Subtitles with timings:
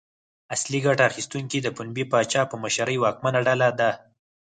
[0.55, 3.91] اصلي ګټه اخیستونکي د پنبې پاچا په مشرۍ واکمنه ډله ده.